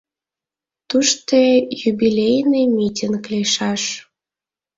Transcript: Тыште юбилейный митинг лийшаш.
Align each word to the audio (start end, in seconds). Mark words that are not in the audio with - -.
Тыште 0.89 1.43
юбилейный 1.91 2.65
митинг 2.77 3.23
лийшаш. 3.31 3.83